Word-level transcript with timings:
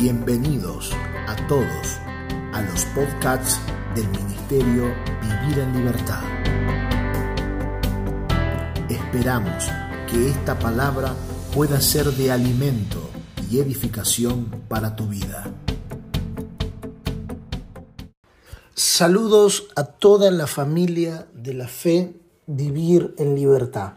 Bienvenidos 0.00 0.92
a 1.28 1.36
todos 1.46 1.98
a 2.54 2.62
los 2.62 2.86
podcasts 2.86 3.60
del 3.94 4.08
Ministerio 4.08 4.84
Vivir 5.20 5.58
en 5.58 5.76
Libertad. 5.76 6.22
Esperamos 8.88 9.68
que 10.10 10.30
esta 10.30 10.58
palabra 10.58 11.14
pueda 11.54 11.82
ser 11.82 12.06
de 12.06 12.32
alimento 12.32 13.10
y 13.50 13.58
edificación 13.58 14.46
para 14.68 14.96
tu 14.96 15.06
vida. 15.06 15.52
Saludos 18.72 19.68
a 19.76 19.84
toda 19.84 20.30
la 20.30 20.46
familia 20.46 21.26
de 21.34 21.52
la 21.52 21.68
fe 21.68 22.14
Vivir 22.46 23.14
en 23.18 23.34
Libertad. 23.34 23.92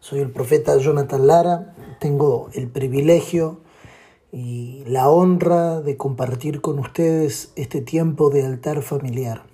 Soy 0.00 0.20
el 0.20 0.30
profeta 0.30 0.78
Jonathan 0.78 1.26
Lara, 1.26 1.74
tengo 2.00 2.48
el 2.54 2.68
privilegio 2.70 3.65
y 4.36 4.84
la 4.84 5.08
honra 5.08 5.80
de 5.80 5.96
compartir 5.96 6.60
con 6.60 6.78
ustedes 6.78 7.52
este 7.56 7.80
tiempo 7.80 8.28
de 8.28 8.44
altar 8.44 8.82
familiar. 8.82 9.44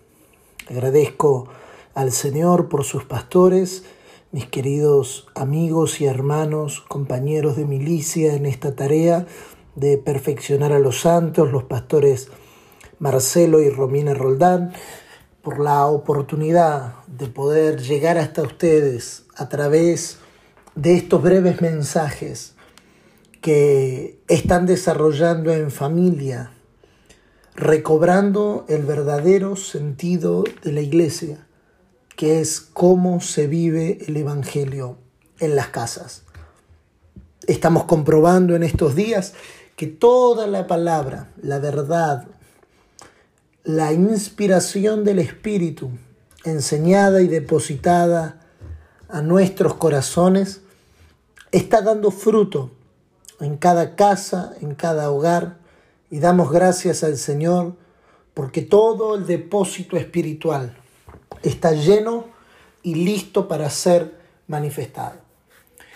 Agradezco 0.69 1.47
al 1.95 2.11
Señor 2.11 2.69
por 2.69 2.83
sus 2.83 3.05
pastores, 3.05 3.85
mis 4.33 4.47
queridos 4.47 5.29
amigos 5.37 6.01
y 6.01 6.07
hermanos, 6.07 6.81
compañeros 6.89 7.55
de 7.55 7.65
milicia 7.65 8.35
en 8.35 8.45
esta 8.45 8.75
tarea 8.75 9.25
de 9.77 9.99
perfeccionar 9.99 10.73
a 10.73 10.81
los 10.81 11.03
santos, 11.03 11.53
los 11.53 11.63
pastores 11.63 12.33
Marcelo 12.99 13.63
y 13.63 13.71
Romina 13.71 14.15
Roldán, 14.15 14.73
por 15.43 15.61
la 15.61 15.87
oportunidad 15.87 16.95
de 17.07 17.29
poder 17.29 17.81
llegar 17.81 18.19
hasta 18.19 18.43
ustedes 18.43 19.27
a 19.37 19.49
través 19.49 20.19
de 20.75 20.97
estos 20.97 21.23
breves 21.23 21.61
mensajes 21.61 22.57
que 23.43 24.23
están 24.29 24.67
desarrollando 24.67 25.53
en 25.53 25.73
familia, 25.73 26.53
recobrando 27.57 28.65
el 28.69 28.85
verdadero 28.85 29.57
sentido 29.57 30.45
de 30.63 30.71
la 30.71 30.81
iglesia, 30.81 31.45
que 32.17 32.41
es 32.41 32.61
cómo 32.61 33.21
se 33.21 33.49
vive 33.49 33.99
el 34.07 34.17
Evangelio 34.17 34.97
en 35.41 35.57
las 35.57 35.69
casas. 35.69 36.23
Estamos 37.49 37.85
comprobando 37.85 38.55
en 38.55 38.63
estos 38.63 38.95
días 38.95 39.35
que 39.75 39.89
toda 39.89 40.47
la 40.47 40.69
palabra, 40.69 41.33
la 41.43 41.59
verdad, 41.59 42.29
la 43.65 43.93
inspiración 43.93 45.03
del 45.03 45.19
Espíritu 45.19 45.91
enseñada 46.45 47.21
y 47.23 47.27
depositada 47.27 48.41
a 49.09 49.21
nuestros 49.21 49.75
corazones 49.75 50.61
está 51.51 51.83
dando 51.83 52.13
fruto 52.13 52.71
en 53.41 53.57
cada 53.57 53.97
casa, 53.97 54.55
en 54.61 54.75
cada 54.75 55.11
hogar, 55.11 55.59
y 56.11 56.19
damos 56.19 56.53
gracias 56.53 57.03
al 57.05 57.17
Señor 57.17 57.75
porque 58.35 58.63
todo 58.63 59.17
el 59.17 59.27
depósito 59.27 59.97
espiritual 59.97 60.77
está 61.43 61.73
lleno 61.73 62.27
y 62.83 62.95
listo 62.95 63.49
para 63.49 63.69
ser 63.71 64.15
manifestado. 64.47 65.17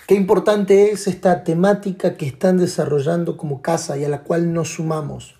Qué 0.07 0.15
importante 0.15 0.91
es 0.93 1.07
esta 1.09 1.43
temática 1.43 2.17
que 2.17 2.27
están 2.27 2.59
desarrollando 2.59 3.37
como 3.37 3.61
casa 3.61 3.99
y 3.99 4.05
a 4.05 4.09
la 4.09 4.23
cual 4.23 4.53
nos 4.53 4.75
sumamos. 4.75 5.35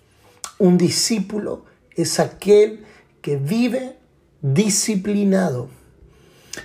Un 0.59 0.77
discípulo 0.77 1.65
es 1.95 2.19
aquel 2.19 2.85
que 3.21 3.37
vive 3.37 3.97
disciplinado. 4.41 5.69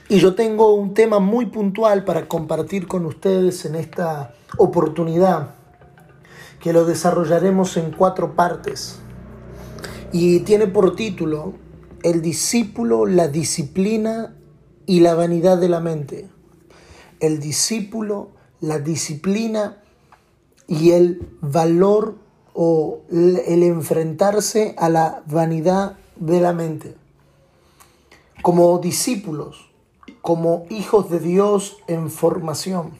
Y 0.09 0.19
yo 0.19 0.35
tengo 0.35 0.75
un 0.75 0.95
tema 0.95 1.19
muy 1.19 1.47
puntual 1.47 2.05
para 2.05 2.29
compartir 2.29 2.87
con 2.87 3.07
ustedes 3.07 3.65
en 3.65 3.75
esta 3.75 4.35
oportunidad, 4.59 5.55
que 6.61 6.73
lo 6.73 6.85
desarrollaremos 6.85 7.77
en 7.77 7.93
cuatro 7.93 8.35
partes. 8.35 8.99
Y 10.13 10.41
tiene 10.41 10.67
por 10.67 10.95
título 10.95 11.55
El 12.03 12.21
discípulo, 12.21 13.07
la 13.07 13.29
disciplina 13.29 14.37
y 14.87 15.01
la 15.01 15.15
vanidad 15.15 15.59
de 15.59 15.69
la 15.69 15.81
mente. 15.81 16.29
El 17.21 17.41
discípulo, 17.41 18.31
la 18.61 18.79
disciplina 18.79 19.79
y 20.67 20.91
el 20.91 21.27
valor 21.41 22.17
o 22.55 23.03
el 23.11 23.63
enfrentarse 23.63 24.75
a 24.79 24.89
la 24.89 25.23
vanidad 25.27 25.97
de 26.17 26.41
la 26.41 26.53
mente. 26.53 26.95
Como 28.43 28.79
discípulos, 28.79 29.72
como 30.23 30.67
hijos 30.71 31.11
de 31.11 31.19
Dios 31.19 31.79
en 31.89 32.09
formación. 32.09 32.93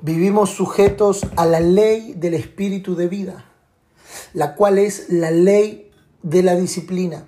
Vivimos 0.00 0.50
sujetos 0.50 1.26
a 1.36 1.46
la 1.46 1.58
ley 1.58 2.14
del 2.14 2.34
espíritu 2.34 2.94
de 2.94 3.08
vida, 3.08 3.44
la 4.32 4.54
cual 4.54 4.78
es 4.78 5.10
la 5.10 5.32
ley 5.32 5.90
de 6.22 6.44
la 6.44 6.54
disciplina. 6.54 7.26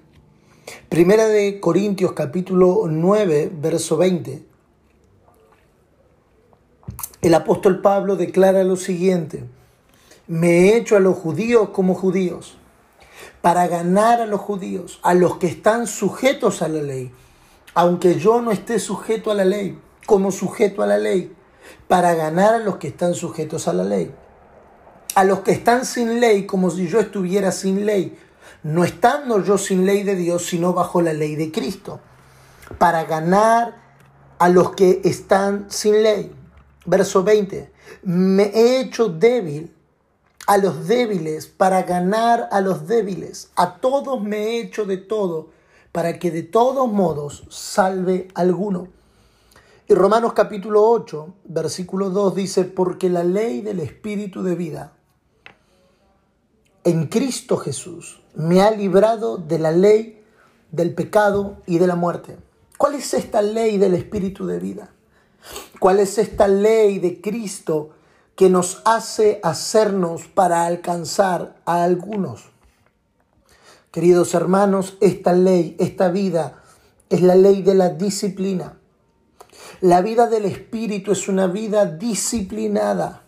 Primera 0.88 1.26
de 1.26 1.58
Corintios 1.58 2.12
capítulo 2.12 2.84
9, 2.88 3.50
verso 3.52 3.96
20. 3.96 4.44
El 7.20 7.34
apóstol 7.34 7.82
Pablo 7.82 8.14
declara 8.14 8.62
lo 8.62 8.76
siguiente, 8.76 9.42
me 10.28 10.50
he 10.50 10.76
hecho 10.76 10.96
a 10.96 11.00
los 11.00 11.16
judíos 11.16 11.70
como 11.70 11.94
judíos, 11.94 12.56
para 13.40 13.66
ganar 13.66 14.20
a 14.20 14.26
los 14.26 14.40
judíos, 14.40 15.00
a 15.02 15.14
los 15.14 15.38
que 15.38 15.48
están 15.48 15.88
sujetos 15.88 16.62
a 16.62 16.68
la 16.68 16.82
ley 16.82 17.10
aunque 17.78 18.18
yo 18.18 18.42
no 18.42 18.50
esté 18.50 18.80
sujeto 18.80 19.30
a 19.30 19.34
la 19.34 19.44
ley, 19.44 19.80
como 20.04 20.32
sujeto 20.32 20.82
a 20.82 20.86
la 20.88 20.98
ley, 20.98 21.32
para 21.86 22.12
ganar 22.16 22.54
a 22.54 22.58
los 22.58 22.78
que 22.78 22.88
están 22.88 23.14
sujetos 23.14 23.68
a 23.68 23.72
la 23.72 23.84
ley. 23.84 24.12
A 25.14 25.22
los 25.22 25.42
que 25.42 25.52
están 25.52 25.84
sin 25.84 26.18
ley, 26.18 26.44
como 26.44 26.72
si 26.72 26.88
yo 26.88 26.98
estuviera 26.98 27.52
sin 27.52 27.86
ley, 27.86 28.18
no 28.64 28.82
estando 28.82 29.44
yo 29.44 29.58
sin 29.58 29.86
ley 29.86 30.02
de 30.02 30.16
Dios, 30.16 30.46
sino 30.46 30.72
bajo 30.72 31.00
la 31.02 31.12
ley 31.12 31.36
de 31.36 31.52
Cristo, 31.52 32.00
para 32.78 33.04
ganar 33.04 33.76
a 34.40 34.48
los 34.48 34.72
que 34.72 35.00
están 35.04 35.66
sin 35.68 36.02
ley. 36.02 36.34
Verso 36.84 37.22
20, 37.22 37.70
me 38.02 38.50
he 38.54 38.80
hecho 38.80 39.08
débil 39.08 39.72
a 40.48 40.56
los 40.56 40.88
débiles 40.88 41.46
para 41.46 41.84
ganar 41.84 42.48
a 42.50 42.60
los 42.60 42.88
débiles. 42.88 43.52
A 43.54 43.76
todos 43.76 44.20
me 44.20 44.38
he 44.38 44.60
hecho 44.62 44.84
de 44.84 44.96
todo 44.96 45.56
para 45.92 46.18
que 46.18 46.30
de 46.30 46.42
todos 46.42 46.90
modos 46.90 47.44
salve 47.48 48.28
alguno. 48.34 48.88
Y 49.88 49.94
Romanos 49.94 50.34
capítulo 50.34 50.88
8, 50.88 51.34
versículo 51.44 52.10
2 52.10 52.34
dice, 52.34 52.64
porque 52.64 53.08
la 53.08 53.24
ley 53.24 53.62
del 53.62 53.80
Espíritu 53.80 54.42
de 54.42 54.54
vida 54.54 54.92
en 56.84 57.06
Cristo 57.06 57.56
Jesús 57.56 58.20
me 58.34 58.62
ha 58.62 58.70
librado 58.70 59.36
de 59.36 59.58
la 59.58 59.72
ley 59.72 60.22
del 60.70 60.94
pecado 60.94 61.62
y 61.66 61.78
de 61.78 61.86
la 61.86 61.96
muerte. 61.96 62.36
¿Cuál 62.76 62.94
es 62.94 63.14
esta 63.14 63.42
ley 63.42 63.78
del 63.78 63.94
Espíritu 63.94 64.46
de 64.46 64.58
vida? 64.58 64.90
¿Cuál 65.80 66.00
es 66.00 66.18
esta 66.18 66.48
ley 66.48 66.98
de 66.98 67.20
Cristo 67.20 67.90
que 68.36 68.48
nos 68.48 68.82
hace 68.84 69.40
hacernos 69.42 70.28
para 70.28 70.66
alcanzar 70.66 71.56
a 71.64 71.82
algunos? 71.82 72.50
Queridos 73.90 74.34
hermanos, 74.34 74.98
esta 75.00 75.32
ley, 75.32 75.74
esta 75.78 76.10
vida, 76.10 76.62
es 77.08 77.22
la 77.22 77.34
ley 77.34 77.62
de 77.62 77.74
la 77.74 77.88
disciplina. 77.88 78.78
La 79.80 80.02
vida 80.02 80.26
del 80.26 80.44
Espíritu 80.44 81.12
es 81.12 81.26
una 81.26 81.46
vida 81.46 81.86
disciplinada. 81.86 83.24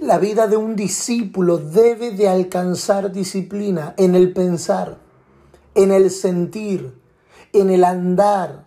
La 0.00 0.18
vida 0.18 0.46
de 0.46 0.56
un 0.56 0.76
discípulo 0.76 1.58
debe 1.58 2.12
de 2.12 2.28
alcanzar 2.28 3.12
disciplina 3.12 3.94
en 3.98 4.14
el 4.14 4.32
pensar, 4.32 4.96
en 5.74 5.92
el 5.92 6.10
sentir, 6.10 6.98
en 7.52 7.68
el 7.68 7.84
andar, 7.84 8.64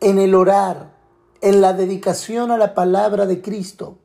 en 0.00 0.18
el 0.18 0.36
orar, 0.36 0.92
en 1.40 1.60
la 1.60 1.72
dedicación 1.72 2.52
a 2.52 2.58
la 2.58 2.74
palabra 2.74 3.26
de 3.26 3.42
Cristo. 3.42 3.98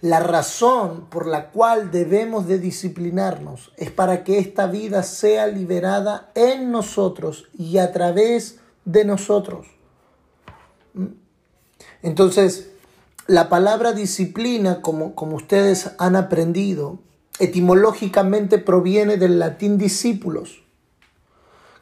La 0.00 0.20
razón 0.20 1.06
por 1.10 1.26
la 1.26 1.50
cual 1.50 1.90
debemos 1.90 2.46
de 2.46 2.58
disciplinarnos 2.58 3.72
es 3.76 3.90
para 3.90 4.24
que 4.24 4.38
esta 4.38 4.66
vida 4.66 5.02
sea 5.02 5.46
liberada 5.46 6.30
en 6.34 6.70
nosotros 6.70 7.48
y 7.56 7.78
a 7.78 7.92
través 7.92 8.60
de 8.84 9.04
nosotros. 9.04 9.66
¿Mm? 10.94 11.06
Entonces, 12.02 12.70
la 13.26 13.48
palabra 13.48 13.92
disciplina, 13.92 14.80
como, 14.80 15.14
como 15.14 15.36
ustedes 15.36 15.90
han 15.98 16.16
aprendido, 16.16 16.98
etimológicamente 17.38 18.58
proviene 18.58 19.16
del 19.16 19.38
latín 19.38 19.78
discípulos, 19.78 20.62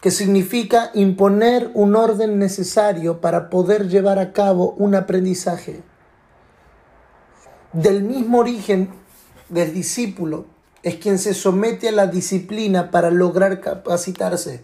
que 0.00 0.10
significa 0.10 0.90
imponer 0.94 1.70
un 1.74 1.96
orden 1.96 2.38
necesario 2.38 3.20
para 3.20 3.50
poder 3.50 3.88
llevar 3.88 4.18
a 4.18 4.32
cabo 4.32 4.72
un 4.78 4.94
aprendizaje 4.94 5.82
del 7.72 8.02
mismo 8.02 8.38
origen 8.38 8.90
del 9.48 9.74
discípulo 9.74 10.46
es 10.82 10.96
quien 10.96 11.18
se 11.18 11.34
somete 11.34 11.88
a 11.88 11.92
la 11.92 12.06
disciplina 12.06 12.90
para 12.90 13.10
lograr 13.10 13.60
capacitarse. 13.60 14.62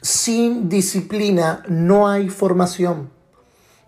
Sin 0.00 0.68
disciplina 0.68 1.62
no 1.68 2.08
hay 2.08 2.28
formación. 2.28 3.10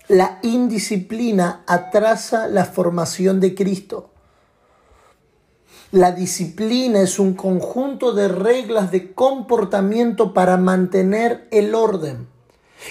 La 0.09 0.41
indisciplina 0.43 1.63
atrasa 1.67 2.49
la 2.49 2.65
formación 2.65 3.39
de 3.39 3.55
Cristo. 3.55 4.11
La 5.93 6.13
disciplina 6.13 7.01
es 7.01 7.19
un 7.19 7.35
conjunto 7.35 8.13
de 8.13 8.29
reglas 8.29 8.91
de 8.91 9.13
comportamiento 9.13 10.35
para 10.35 10.57
mantener 10.57 11.47
el 11.51 11.75
orden 11.75 12.29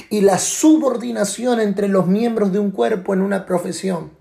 y 0.10 0.22
la 0.22 0.38
subordinación 0.38 1.60
entre 1.60 1.88
los 1.88 2.08
miembros 2.08 2.52
de 2.52 2.60
un 2.60 2.72
cuerpo 2.72 3.14
en 3.14 3.22
una 3.22 3.46
profesión. 3.46 4.19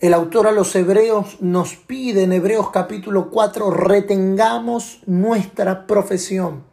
El 0.00 0.14
autor 0.14 0.46
a 0.46 0.52
los 0.52 0.74
hebreos 0.76 1.42
nos 1.42 1.74
pide 1.74 2.22
en 2.22 2.32
Hebreos 2.32 2.70
capítulo 2.70 3.28
4, 3.28 3.70
retengamos 3.70 5.00
nuestra 5.04 5.86
profesión. 5.86 6.64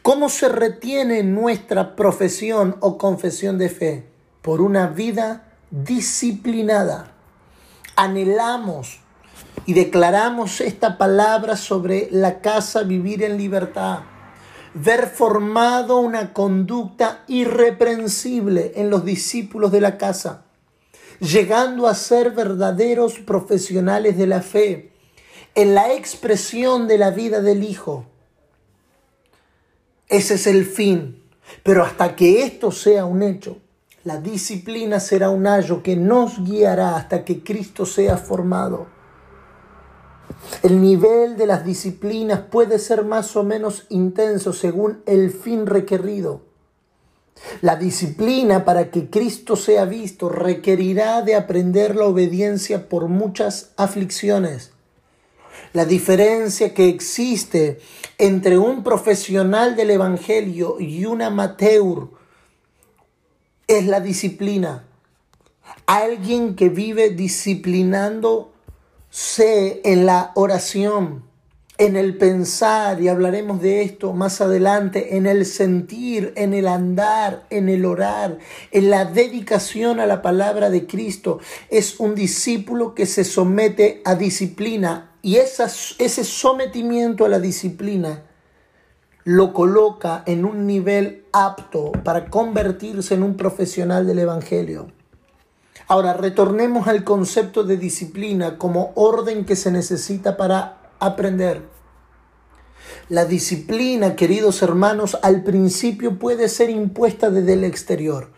¿Cómo 0.00 0.30
se 0.30 0.48
retiene 0.48 1.22
nuestra 1.22 1.94
profesión 1.94 2.76
o 2.80 2.96
confesión 2.96 3.58
de 3.58 3.68
fe? 3.68 4.06
Por 4.40 4.62
una 4.62 4.86
vida 4.86 5.52
disciplinada. 5.70 7.12
Anhelamos 7.94 9.00
y 9.66 9.74
declaramos 9.74 10.62
esta 10.62 10.96
palabra 10.96 11.58
sobre 11.58 12.08
la 12.10 12.40
casa 12.40 12.84
vivir 12.84 13.22
en 13.22 13.36
libertad. 13.36 13.98
Ver 14.72 15.08
formado 15.08 15.98
una 15.98 16.32
conducta 16.32 17.22
irreprensible 17.28 18.72
en 18.76 18.88
los 18.88 19.04
discípulos 19.04 19.72
de 19.72 19.82
la 19.82 19.98
casa, 19.98 20.44
llegando 21.22 21.86
a 21.86 21.94
ser 21.94 22.32
verdaderos 22.32 23.20
profesionales 23.20 24.18
de 24.18 24.26
la 24.26 24.42
fe, 24.42 24.90
en 25.54 25.74
la 25.74 25.94
expresión 25.94 26.88
de 26.88 26.98
la 26.98 27.10
vida 27.10 27.40
del 27.40 27.62
Hijo. 27.62 28.06
Ese 30.08 30.34
es 30.34 30.46
el 30.46 30.66
fin. 30.66 31.22
Pero 31.62 31.84
hasta 31.84 32.16
que 32.16 32.42
esto 32.42 32.72
sea 32.72 33.04
un 33.04 33.22
hecho, 33.22 33.58
la 34.04 34.16
disciplina 34.16 34.98
será 35.00 35.30
un 35.30 35.46
ayo 35.46 35.82
que 35.82 35.96
nos 35.96 36.42
guiará 36.42 36.96
hasta 36.96 37.24
que 37.24 37.44
Cristo 37.44 37.86
sea 37.86 38.16
formado. 38.16 38.86
El 40.62 40.80
nivel 40.80 41.36
de 41.36 41.46
las 41.46 41.64
disciplinas 41.64 42.40
puede 42.40 42.78
ser 42.78 43.04
más 43.04 43.36
o 43.36 43.44
menos 43.44 43.86
intenso 43.90 44.52
según 44.52 45.02
el 45.06 45.30
fin 45.30 45.66
requerido. 45.66 46.51
La 47.60 47.76
disciplina 47.76 48.64
para 48.64 48.90
que 48.90 49.10
Cristo 49.10 49.56
sea 49.56 49.84
visto 49.84 50.28
requerirá 50.28 51.22
de 51.22 51.34
aprender 51.34 51.96
la 51.96 52.06
obediencia 52.06 52.88
por 52.88 53.08
muchas 53.08 53.70
aflicciones. 53.76 54.72
La 55.72 55.84
diferencia 55.84 56.74
que 56.74 56.88
existe 56.88 57.80
entre 58.18 58.58
un 58.58 58.82
profesional 58.82 59.74
del 59.74 59.90
Evangelio 59.90 60.76
y 60.78 61.06
un 61.06 61.22
amateur 61.22 62.08
es 63.66 63.86
la 63.86 64.00
disciplina. 64.00 64.84
Alguien 65.86 66.56
que 66.56 66.68
vive 66.68 67.10
disciplinando 67.10 68.52
sé 69.08 69.80
en 69.84 70.06
la 70.06 70.32
oración, 70.34 71.24
en 71.84 71.96
el 71.96 72.16
pensar, 72.16 73.00
y 73.00 73.08
hablaremos 73.08 73.60
de 73.60 73.82
esto 73.82 74.12
más 74.12 74.40
adelante, 74.40 75.16
en 75.16 75.26
el 75.26 75.44
sentir, 75.44 76.32
en 76.36 76.54
el 76.54 76.68
andar, 76.68 77.44
en 77.50 77.68
el 77.68 77.84
orar, 77.84 78.38
en 78.70 78.88
la 78.88 79.04
dedicación 79.04 79.98
a 79.98 80.06
la 80.06 80.22
palabra 80.22 80.70
de 80.70 80.86
Cristo. 80.86 81.40
Es 81.70 81.98
un 81.98 82.14
discípulo 82.14 82.94
que 82.94 83.04
se 83.04 83.24
somete 83.24 84.00
a 84.04 84.14
disciplina 84.14 85.10
y 85.22 85.38
ese 85.38 86.24
sometimiento 86.24 87.24
a 87.24 87.28
la 87.28 87.40
disciplina 87.40 88.22
lo 89.24 89.52
coloca 89.52 90.22
en 90.26 90.44
un 90.44 90.68
nivel 90.68 91.24
apto 91.32 91.90
para 92.04 92.30
convertirse 92.30 93.14
en 93.14 93.24
un 93.24 93.36
profesional 93.36 94.06
del 94.06 94.20
Evangelio. 94.20 94.92
Ahora, 95.88 96.12
retornemos 96.12 96.86
al 96.86 97.02
concepto 97.02 97.64
de 97.64 97.76
disciplina 97.76 98.56
como 98.56 98.92
orden 98.94 99.44
que 99.44 99.56
se 99.56 99.72
necesita 99.72 100.36
para 100.36 100.78
aprender. 101.00 101.71
La 103.08 103.24
disciplina, 103.24 104.14
queridos 104.14 104.62
hermanos, 104.62 105.18
al 105.22 105.42
principio 105.42 106.20
puede 106.20 106.48
ser 106.48 106.70
impuesta 106.70 107.30
desde 107.30 107.54
el 107.54 107.64
exterior, 107.64 108.30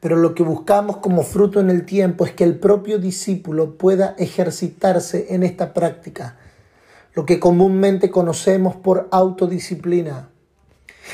pero 0.00 0.16
lo 0.16 0.34
que 0.34 0.42
buscamos 0.42 0.96
como 0.96 1.22
fruto 1.22 1.60
en 1.60 1.68
el 1.68 1.84
tiempo 1.84 2.24
es 2.24 2.32
que 2.32 2.44
el 2.44 2.58
propio 2.58 2.98
discípulo 2.98 3.76
pueda 3.76 4.14
ejercitarse 4.18 5.34
en 5.34 5.42
esta 5.42 5.74
práctica, 5.74 6.38
lo 7.12 7.26
que 7.26 7.38
comúnmente 7.38 8.10
conocemos 8.10 8.76
por 8.76 9.08
autodisciplina. 9.10 10.30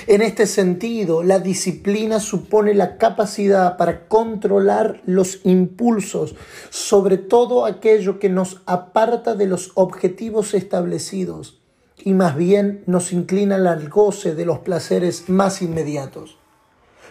En 0.07 0.23
este 0.23 0.47
sentido, 0.47 1.25
la 1.25 1.41
disciplina 1.41 2.21
supone 2.21 2.75
la 2.75 2.97
capacidad 2.97 3.77
para 3.77 4.07
controlar 4.07 5.03
los 5.05 5.41
impulsos, 5.45 6.37
sobre 6.71 7.19
todo 7.19 7.67
aquello 7.67 8.21
que 8.21 8.29
nos 8.29 8.63
aparta 8.67 9.35
de 9.35 9.47
los 9.47 9.73
objetivos 9.75 10.55
establecidos 10.55 11.64
y 11.99 12.15
más 12.15 12.37
bien 12.37 12.83
nos 12.87 13.13
inclina 13.13 13.57
al 13.57 13.89
goce 13.89 14.35
de 14.35 14.45
los 14.45 14.61
placeres 14.61 15.29
más 15.29 15.63
inmediatos. 15.63 16.39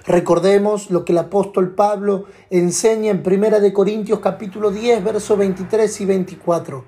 Recordemos 0.05 0.91
lo 0.91 1.05
que 1.05 1.13
el 1.13 1.19
apóstol 1.19 1.75
Pablo 1.75 2.25
enseña 2.49 3.11
en 3.11 3.23
1 3.25 3.73
Corintios 3.73 4.19
capítulo 4.19 4.69
10, 4.69 5.03
versos 5.03 5.37
23 5.37 6.01
y 6.01 6.05
24. 6.05 6.85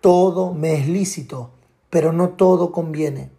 Todo 0.00 0.54
me 0.54 0.74
es 0.74 0.88
lícito, 0.88 1.50
pero 1.88 2.12
no 2.12 2.30
todo 2.30 2.72
conviene. 2.72 3.30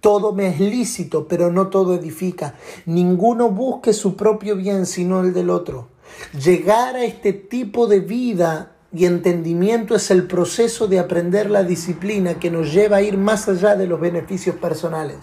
Todo 0.00 0.32
me 0.32 0.48
es 0.48 0.60
lícito, 0.60 1.28
pero 1.28 1.52
no 1.52 1.68
todo 1.68 1.94
edifica. 1.94 2.54
Ninguno 2.86 3.50
busque 3.50 3.92
su 3.92 4.16
propio 4.16 4.56
bien, 4.56 4.86
sino 4.86 5.20
el 5.20 5.32
del 5.32 5.50
otro. 5.50 5.88
Llegar 6.42 6.96
a 6.96 7.04
este 7.04 7.32
tipo 7.32 7.86
de 7.86 8.00
vida 8.00 8.76
y 8.92 9.04
entendimiento 9.04 9.94
es 9.94 10.10
el 10.10 10.26
proceso 10.26 10.86
de 10.86 10.98
aprender 10.98 11.50
la 11.50 11.62
disciplina 11.62 12.38
que 12.38 12.50
nos 12.50 12.72
lleva 12.72 12.98
a 12.98 13.02
ir 13.02 13.18
más 13.18 13.48
allá 13.48 13.76
de 13.76 13.86
los 13.86 14.00
beneficios 14.00 14.56
personales. 14.56 15.18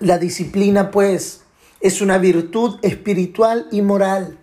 La 0.00 0.18
disciplina, 0.18 0.90
pues, 0.90 1.44
es 1.80 2.00
una 2.00 2.18
virtud 2.18 2.78
espiritual 2.82 3.68
y 3.70 3.82
moral 3.82 4.38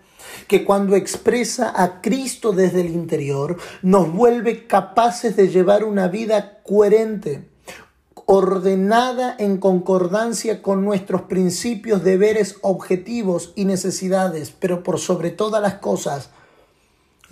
que 0.48 0.64
cuando 0.64 0.96
expresa 0.96 1.72
a 1.74 2.00
Cristo 2.00 2.52
desde 2.52 2.80
el 2.80 2.90
interior, 2.90 3.58
nos 3.82 4.10
vuelve 4.12 4.66
capaces 4.66 5.36
de 5.36 5.48
llevar 5.48 5.84
una 5.84 6.08
vida 6.08 6.62
coherente 6.62 7.48
ordenada 8.26 9.34
en 9.38 9.58
concordancia 9.58 10.62
con 10.62 10.84
nuestros 10.84 11.22
principios, 11.22 12.04
deberes, 12.04 12.56
objetivos 12.62 13.52
y 13.56 13.64
necesidades, 13.64 14.54
pero 14.58 14.82
por 14.82 14.98
sobre 14.98 15.30
todas 15.30 15.60
las 15.60 15.74
cosas, 15.74 16.30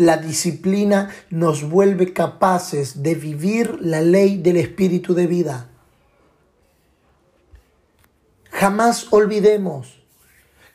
la 0.01 0.17
disciplina 0.17 1.11
nos 1.29 1.69
vuelve 1.69 2.15
capaces 2.15 3.03
de 3.03 3.15
vivir 3.15 3.77
la 3.83 4.01
ley 4.01 4.39
del 4.39 4.57
espíritu 4.57 5.13
de 5.13 5.27
vida. 5.27 5.69
Jamás 8.51 9.09
olvidemos 9.13 10.01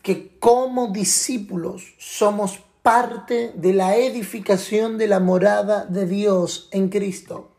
que 0.04 0.38
como 0.38 0.90
discípulos 0.90 1.96
somos 1.98 2.60
parte 2.84 3.52
de 3.56 3.74
la 3.74 3.96
edificación 3.96 5.00
de 5.00 5.08
la 5.08 5.20
morada 5.20 5.86
de 5.86 6.06
Dios 6.06 6.70
en 6.72 6.90
Cristo. 6.90 7.50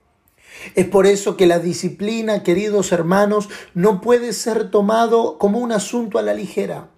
Es 0.77 0.87
por 0.87 1.05
eso 1.05 1.37
que 1.37 1.47
la 1.47 1.59
disciplina, 1.59 2.45
queridos 2.45 2.93
hermanos, 2.93 3.49
no 3.75 4.01
puede 4.01 4.33
ser 4.35 4.71
tomado 4.71 5.37
como 5.39 5.59
un 5.59 5.73
asunto 5.73 6.21
a 6.21 6.23
la 6.23 6.33
ligera. 6.33 6.91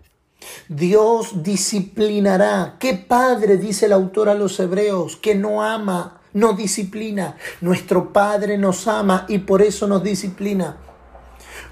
Dios 0.69 1.43
disciplinará. 1.43 2.77
¿Qué 2.79 2.95
padre, 2.95 3.57
dice 3.57 3.87
el 3.87 3.93
autor 3.93 4.29
a 4.29 4.35
los 4.35 4.59
hebreos, 4.61 5.17
que 5.17 5.35
no 5.35 5.63
ama, 5.63 6.21
no 6.33 6.53
disciplina? 6.53 7.37
Nuestro 7.61 8.13
Padre 8.13 8.59
nos 8.59 8.87
ama 8.87 9.25
y 9.29 9.39
por 9.39 9.63
eso 9.63 9.87
nos 9.87 10.03
disciplina. 10.03 10.77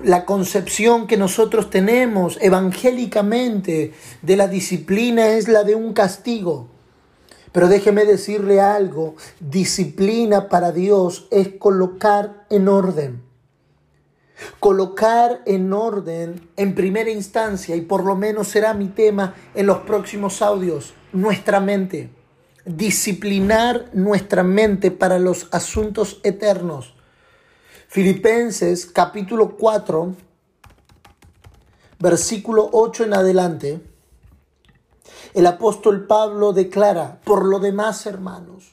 La 0.02 0.25
concepción 0.25 1.06
que 1.06 1.16
nosotros 1.16 1.70
tenemos 1.70 2.38
evangélicamente 2.40 3.94
de 4.23 4.37
la 4.37 4.49
disciplina 4.49 5.28
es 5.28 5.49
la 5.49 5.62
de 5.62 5.75
un 5.75 5.92
castigo. 5.92 6.68
Pero 7.52 7.68
déjeme 7.68 8.04
decirle 8.04 8.61
algo, 8.61 9.14
disciplina 9.40 10.49
para 10.49 10.73
Dios 10.73 11.28
es 11.30 11.49
colocar 11.58 12.44
en 12.50 12.68
orden. 12.68 13.25
Colocar 14.61 15.43
en 15.47 15.73
orden 15.73 16.49
en 16.57 16.75
primera 16.75 17.11
instancia, 17.11 17.76
y 17.76 17.81
por 17.81 18.05
lo 18.05 18.16
menos 18.16 18.49
será 18.49 18.75
mi 18.75 18.88
tema 18.88 19.35
en 19.55 19.66
los 19.66 19.78
próximos 19.78 20.43
audios, 20.43 20.95
nuestra 21.12 21.61
mente. 21.61 22.11
Disciplinar 22.64 23.90
nuestra 23.93 24.43
mente 24.43 24.90
para 24.90 25.19
los 25.19 25.49
asuntos 25.52 26.21
eternos. 26.25 26.95
Filipenses 27.88 28.87
capítulo 28.87 29.57
4, 29.57 30.14
versículo 31.99 32.69
8 32.73 33.05
en 33.05 33.14
adelante 33.14 33.81
el 35.37 35.47
apóstol 35.47 36.07
Pablo 36.07 36.55
declara, 36.55 37.21
por 37.23 37.45
lo 37.45 37.59
demás, 37.59 38.07
hermanos, 38.07 38.73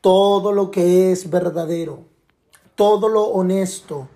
todo 0.00 0.50
lo 0.50 0.70
que 0.70 1.12
es 1.12 1.28
verdadero, 1.28 2.04
todo 2.74 3.10
lo 3.10 3.24
honesto, 3.24 4.08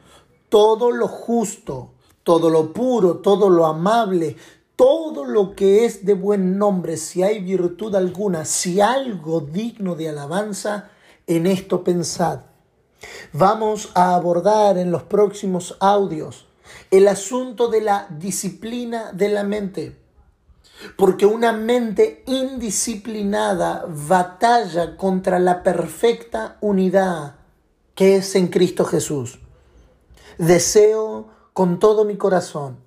todo 0.55 0.93
lo 0.93 1.09
justo, 1.09 1.95
todo 2.23 2.49
lo 2.49 2.73
puro, 2.73 3.17
todo 3.17 3.51
lo 3.51 3.67
amable, 3.67 4.37
todo 4.77 5.25
lo 5.25 5.57
que 5.57 5.85
es 5.85 6.07
de 6.07 6.15
buen 6.15 6.59
nombre, 6.59 6.97
si 6.97 7.25
hay 7.25 7.41
virtud 7.41 7.93
alguna, 7.97 8.45
si 8.45 8.81
algo 8.81 9.41
digno 9.41 9.97
de 9.97 10.11
alabanza, 10.11 10.91
En 11.27 11.49
esto 11.49 11.83
pensad. 11.83 12.43
Vamos 13.33 13.91
a 13.95 14.15
abordar 14.15 14.79
en 14.79 14.93
los 14.93 15.03
próximos 15.03 15.77
audios 15.81 16.47
el 16.93 17.09
asunto 17.09 17.67
de 17.67 17.81
la 17.81 18.07
disciplina 18.09 19.11
de 19.11 19.31
la 19.31 19.43
mente. 19.43 19.97
Porque 20.97 21.27
una 21.27 21.51
mente 21.51 22.23
indisciplinada 22.27 23.87
batalla 23.89 24.97
contra 24.97 25.41
la 25.41 25.65
perfecta 25.65 26.59
unidad 26.61 27.35
que 27.97 28.15
es 28.15 28.37
en 28.37 28.47
Cristo 28.47 28.85
Jesús. 28.85 29.41
Deseo 30.39 31.29
con 31.53 31.79
todo 31.79 32.05
mi 32.05 32.17
corazón 32.17 32.79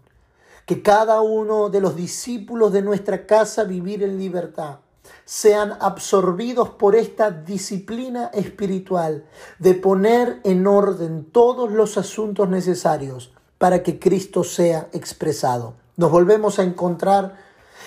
que 0.65 0.81
cada 0.81 1.21
uno 1.21 1.69
de 1.69 1.79
los 1.79 1.95
discípulos 1.95 2.73
de 2.73 2.81
nuestra 2.81 3.25
casa 3.25 3.63
vivir 3.63 4.03
en 4.03 4.17
libertad 4.17 4.79
sean 5.23 5.77
absorbidos 5.79 6.69
por 6.69 6.95
esta 6.95 7.31
disciplina 7.31 8.29
espiritual 8.33 9.23
de 9.59 9.73
poner 9.75 10.41
en 10.43 10.67
orden 10.67 11.23
todos 11.31 11.71
los 11.71 11.97
asuntos 11.97 12.49
necesarios 12.49 13.31
para 13.57 13.81
que 13.81 13.97
Cristo 13.97 14.43
sea 14.43 14.89
expresado. 14.91 15.75
Nos 15.95 16.11
volvemos 16.11 16.59
a 16.59 16.63
encontrar 16.63 17.35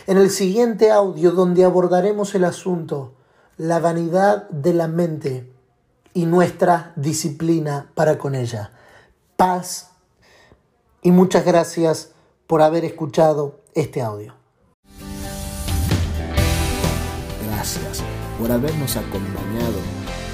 en 0.07 0.17
el 0.17 0.31
siguiente 0.31 0.90
audio 0.90 1.33
donde 1.33 1.64
abordaremos 1.64 2.35
el 2.35 2.45
asunto, 2.45 3.12
la 3.59 3.79
vanidad 3.79 4.49
de 4.49 4.73
la 4.73 4.88
mente 4.88 5.52
y 6.14 6.25
nuestra 6.25 6.95
disciplina 6.97 7.90
para 7.95 8.17
con 8.17 8.35
ella. 8.35 8.73
Paz 9.40 9.88
y 11.00 11.12
muchas 11.12 11.47
gracias 11.47 12.11
por 12.47 12.61
haber 12.61 12.85
escuchado 12.85 13.62
este 13.75 14.02
audio. 14.02 14.35
Gracias 17.47 18.02
por 18.38 18.52
habernos 18.52 18.99
acompañado 18.99 19.80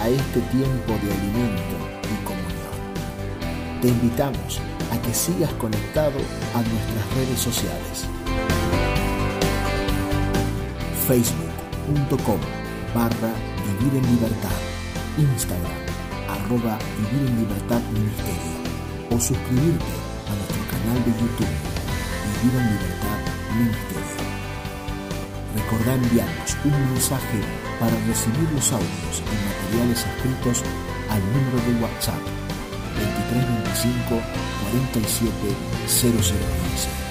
a 0.03 0.09
este 0.09 0.41
tiempo 0.51 0.93
de 1.05 1.13
alimento 1.13 1.77
y 2.03 2.25
comunión. 2.25 3.81
Te 3.81 3.87
invitamos 3.87 4.61
a 4.91 5.01
que 5.01 5.15
sigas 5.15 5.53
conectado 5.53 6.19
a 6.57 6.63
nuestras 6.63 7.15
redes 7.15 7.39
sociales. 7.39 8.07
Facebook.com 11.07 12.41
barra 12.93 13.33
Vivir 13.79 14.03
en 14.03 14.17
Libertad. 14.17 14.59
Instagram 15.17 15.71
arroba 16.29 16.77
Vivir 16.99 17.29
en 17.29 17.39
Libertad 17.39 17.81
Ministerio. 17.93 18.56
O 19.17 19.19
suscribirte 19.19 19.95
a 20.29 20.33
nuestro 20.37 20.61
canal 20.69 20.99
de 21.07 21.11
YouTube 21.17 21.57
Vivir 22.43 22.61
en 22.61 22.67
Libertad 22.69 23.21
Ministerio. 23.57 24.21
Recordá 25.57 25.95
enviarnos 25.95 26.57
un 26.67 26.93
mensaje 26.93 27.41
para 27.81 27.97
recibir 28.05 28.47
los 28.53 28.71
audios 28.73 29.17
y 29.25 29.37
materiales 29.49 30.05
escritos 30.05 30.63
al 31.09 31.23
número 31.33 31.57
de 31.65 31.81
WhatsApp 31.81 32.21
2325 32.93 34.21
47 34.69 35.33
0015. 35.89 37.06